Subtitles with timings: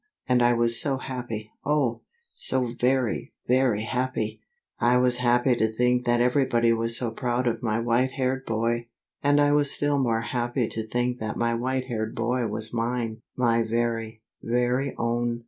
[0.27, 2.01] And I was so happy, oh,
[2.33, 4.41] so very, very happy!
[4.79, 8.87] I was happy to think that everybody was so proud of my white haired boy.
[9.21, 13.21] And I was still more happy to think that my white haired boy was mine,
[13.35, 15.39] my very, very own.